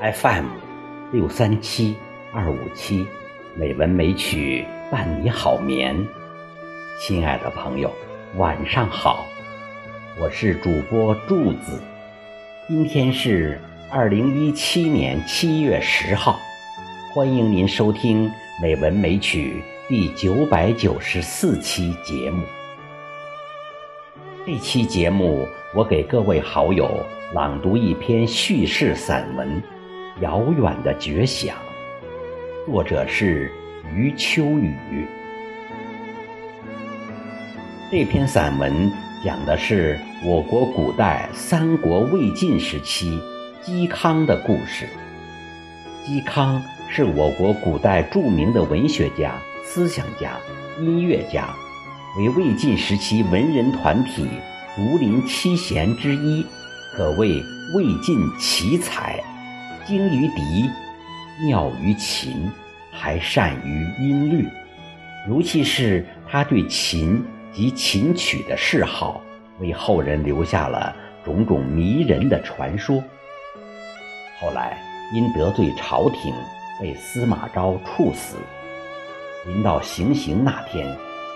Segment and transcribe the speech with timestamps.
[0.00, 0.46] FM
[1.12, 1.94] 六三七
[2.32, 3.06] 二五七，
[3.54, 6.04] 美文美曲伴你好眠。
[7.00, 7.92] 亲爱的朋友，
[8.34, 9.24] 晚上好，
[10.18, 11.80] 我是主播柱子。
[12.66, 16.40] 今天是二零一七年七月十号，
[17.14, 18.28] 欢迎您收听
[18.60, 22.42] 《美文美曲》第九百九十四期节目。
[24.44, 27.00] 这期节目，我给各位好友
[27.32, 29.62] 朗读一篇叙事散文。
[30.20, 31.56] 遥远的绝响，
[32.66, 33.50] 作者是
[33.92, 35.08] 余秋雨。
[37.90, 38.92] 这篇散文
[39.24, 43.20] 讲的是我国古代三国魏晋时期
[43.64, 44.88] 嵇康的故事。
[46.06, 49.34] 嵇康是我国古代著名的文学家、
[49.64, 50.36] 思想家、
[50.78, 51.48] 音乐家，
[52.16, 54.28] 为魏晋时期文人团体
[54.76, 56.46] 竹林七贤之一，
[56.96, 57.42] 可谓
[57.74, 59.20] 魏晋奇才。
[59.86, 60.70] 精于笛，
[61.42, 62.50] 妙于琴，
[62.90, 64.48] 还善于音律。
[65.28, 67.22] 尤其是他对琴
[67.52, 69.20] 及琴曲的嗜好，
[69.60, 70.94] 为后人留下了
[71.24, 73.02] 种种迷人的传说。
[74.40, 74.78] 后来
[75.12, 76.34] 因得罪朝廷，
[76.80, 78.36] 被司马昭处死。
[79.46, 80.86] 临到行刑那天，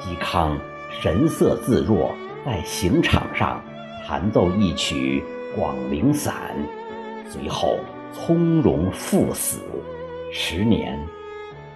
[0.00, 0.58] 嵇康
[1.00, 2.12] 神色自若，
[2.44, 3.62] 在刑场上
[4.04, 5.22] 弹奏一曲
[5.56, 6.34] 《广陵散》，
[7.30, 7.78] 随后。
[8.14, 9.60] 从容赴死，
[10.32, 10.98] 时年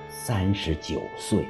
[0.08, 1.44] 三十九岁。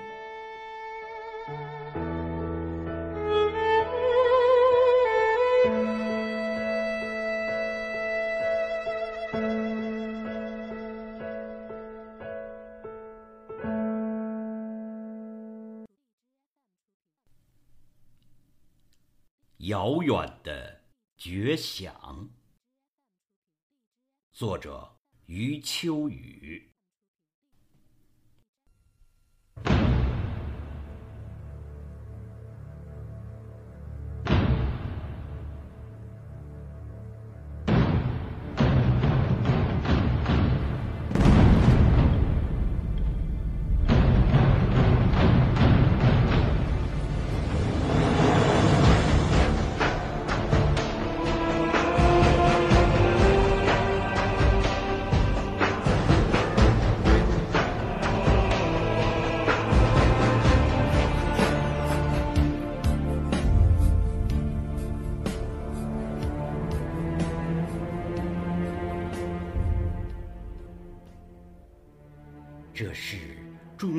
[19.58, 20.80] 遥远的
[21.18, 22.30] 绝响。
[24.38, 24.86] 作者
[25.28, 26.75] 余秋雨。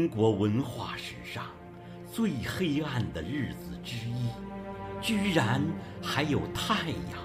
[0.07, 1.43] 中国文化史上
[2.09, 4.29] 最黑暗的日子之一，
[5.01, 5.61] 居然
[6.01, 7.19] 还有太阳。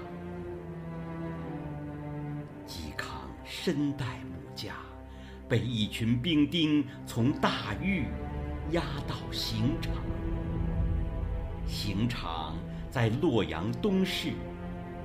[2.66, 4.74] 嵇康身带母家，
[5.48, 8.06] 被一群兵丁从大狱
[8.72, 9.92] 押到刑场。
[11.64, 12.56] 刑场
[12.90, 14.32] 在洛阳东市，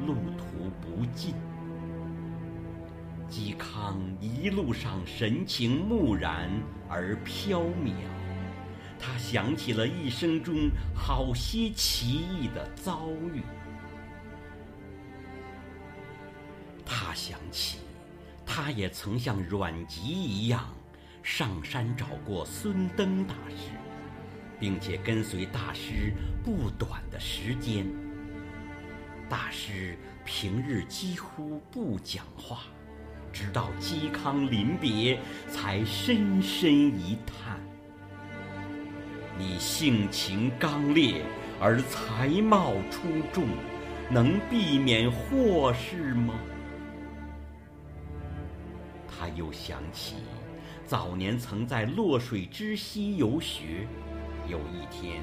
[0.03, 1.35] 路途不近。
[3.29, 6.49] 嵇康一路上神情木然
[6.89, 7.93] 而飘渺，
[8.97, 13.41] 他想起了一生中好些奇异的遭遇。
[16.85, 17.79] 他想起，
[18.45, 20.65] 他也曾像阮籍一样，
[21.21, 23.71] 上山找过孙登大师，
[24.57, 26.13] 并且跟随大师
[26.45, 27.85] 不短的时间。
[29.29, 32.61] 大师平日几乎不讲话。
[33.37, 37.59] 直到嵇康临别，才深深一叹
[39.37, 41.23] ：“你性情刚烈
[41.61, 43.45] 而才貌出众，
[44.09, 46.33] 能避免祸事吗？”
[49.07, 50.15] 他又想起，
[50.83, 53.87] 早年曾在洛水之西游学，
[54.49, 55.21] 有一天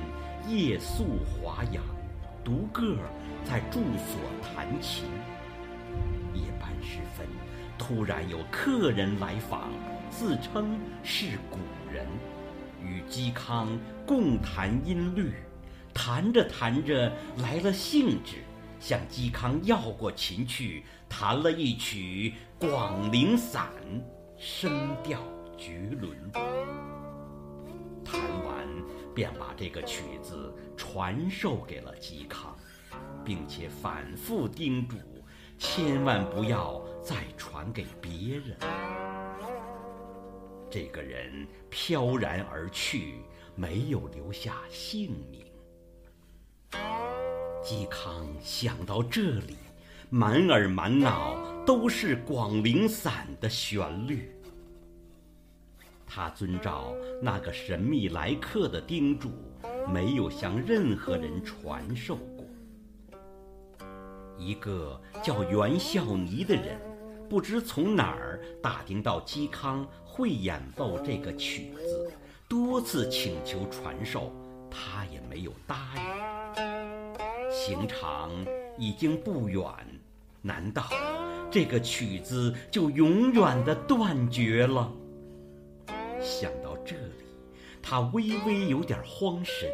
[0.49, 1.83] 夜宿华阳，
[2.45, 2.97] 独个
[3.45, 5.07] 在住所弹琴。
[6.33, 7.27] 夜半时分。
[7.87, 9.71] 突然有客人来访，
[10.09, 11.59] 自称是古
[11.93, 12.07] 人，
[12.83, 15.35] 与嵇康共弹音律，
[15.93, 18.37] 弹着弹着来了兴致，
[18.81, 22.33] 向嵇康要过琴去，弹了一曲
[22.67, 23.69] 《广陵散》，
[24.39, 25.21] 声调
[25.59, 26.17] 绝伦。
[28.03, 28.67] 弹完，
[29.15, 32.57] 便把这个曲子传授给了嵇康，
[33.23, 34.97] 并且反复叮嘱。
[35.57, 38.57] 千万不要再传给别人。
[40.71, 43.17] 这个人飘然而去，
[43.55, 45.45] 没有留下姓名。
[47.63, 49.57] 嵇康想到这里，
[50.09, 54.31] 满耳满脑都是《广陵散》的旋律。
[56.07, 59.31] 他遵照那个神秘来客的叮嘱，
[59.93, 62.45] 没有向任何人传授过。
[64.37, 66.79] 一个叫袁孝尼的人，
[67.29, 72.13] 不知从哪儿打听到嵇康会演奏这个曲子，
[72.49, 74.33] 多次请求传授，
[74.71, 77.51] 他也没有答应。
[77.51, 78.31] 刑场
[78.79, 79.65] 已经不远，
[80.43, 80.85] 难道
[81.51, 84.93] 这个曲子就永远的断绝了？
[86.21, 87.25] 想到这里，
[87.83, 89.69] 他微微有点慌神。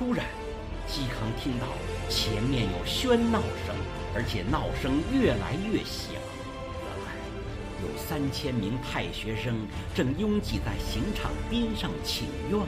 [0.00, 0.24] 突然，
[0.88, 1.66] 嵇康听到
[2.08, 3.76] 前面有喧闹声，
[4.14, 6.14] 而且闹声越来越响。
[6.16, 7.12] 原来，
[7.82, 12.58] 有三千名太学生正拥挤在刑场边上请愿。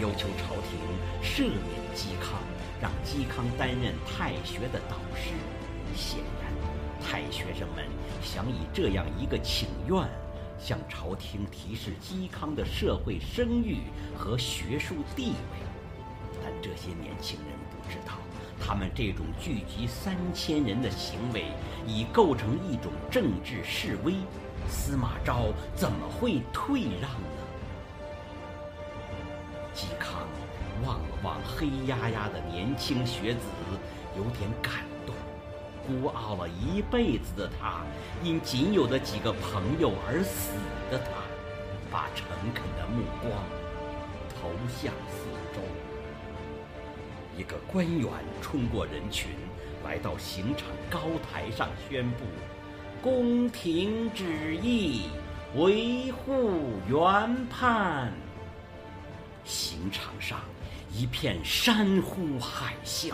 [0.00, 0.78] 要求朝廷
[1.20, 1.58] 赦免
[1.92, 2.38] 嵇康，
[2.80, 5.34] 让嵇康担任太学的导师。
[5.96, 6.52] 显然，
[7.04, 7.84] 太学生们
[8.22, 10.08] 想以这样一个请愿，
[10.56, 13.78] 向朝廷提示嵇康的社会声誉
[14.16, 15.67] 和学术地位。
[16.48, 18.14] 但这些年轻人不知道，
[18.58, 21.44] 他们这种聚集三千人的行为
[21.86, 24.14] 已构成一种政治示威。
[24.66, 27.38] 司马昭怎么会退让呢？
[29.74, 30.22] 嵇康
[30.86, 33.40] 望了望黑压压的年轻学子，
[34.16, 34.72] 有点感
[35.04, 35.14] 动。
[35.86, 37.82] 孤傲了一辈子的他，
[38.24, 40.52] 因仅有的几个朋友而死
[40.90, 41.10] 的他，
[41.90, 43.30] 把诚恳的目光
[44.34, 45.60] 投向四周。
[47.38, 48.10] 一个官员
[48.42, 49.30] 冲过人群，
[49.84, 52.24] 来到刑场高台上，宣布
[53.00, 55.02] ：“宫廷旨意，
[55.54, 58.12] 维护原判。”
[59.46, 60.40] 刑场上
[60.92, 63.12] 一片山呼海啸，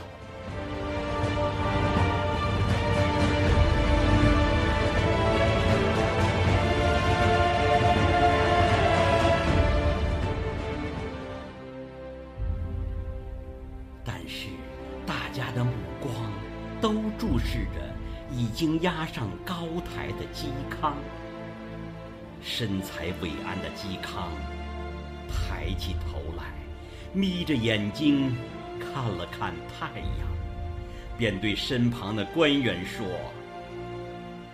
[18.55, 20.97] 经押上高台的嵇康。
[22.41, 24.31] 身材伟岸的嵇康。
[25.27, 26.53] 抬起头来，
[27.13, 28.37] 眯着眼睛
[28.79, 30.29] 看了看太阳，
[31.19, 33.05] 便对身旁的官员说：“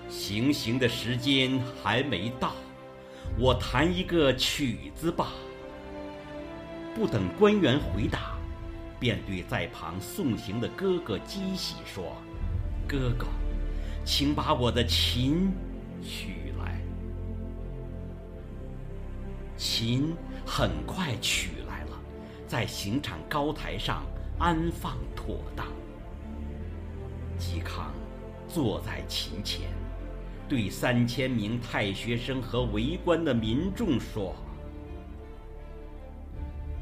[0.09, 2.55] 行刑的时间还没到，
[3.39, 5.33] 我弹一个曲子吧。”
[6.95, 8.39] 不等官员回答，
[8.99, 12.17] 便对在旁送行的哥哥姬喜说
[12.89, 13.27] ：“哥哥，
[14.05, 15.53] 请把我的琴
[16.03, 16.81] 取来。”
[19.57, 20.17] 琴。
[20.53, 22.01] 很快取来了，
[22.49, 24.03] 在刑场高台上
[24.37, 25.65] 安放妥当。
[27.39, 27.93] 嵇康
[28.49, 29.71] 坐在琴前，
[30.49, 34.35] 对三千名太学生和围观的民众说：“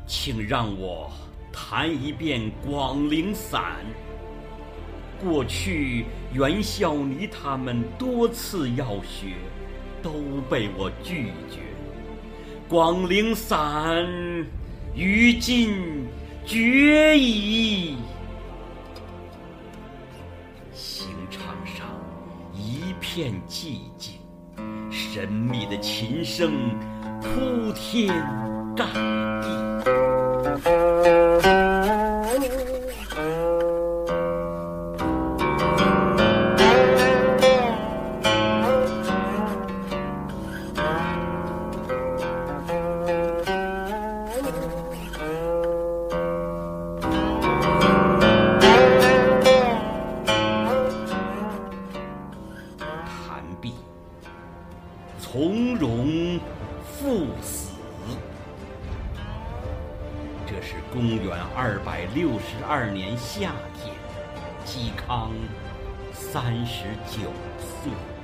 [0.09, 1.13] 请让我
[1.53, 3.85] 弹一遍《广陵散》。
[5.23, 9.35] 过去袁孝尼他们多次要学，
[10.03, 10.13] 都
[10.49, 11.61] 被我拒绝。”
[12.71, 14.05] 《广陵散》
[14.95, 16.07] 于今
[16.45, 17.97] 绝矣。
[20.73, 21.87] 刑场上
[22.55, 24.15] 一片寂静，
[24.91, 26.53] 神秘的琴声
[27.21, 28.09] 铺天
[28.77, 28.85] 盖
[29.43, 31.28] 地。
[62.71, 63.95] 二年夏天，
[64.67, 65.33] 嵇康
[66.13, 68.18] 三十九岁。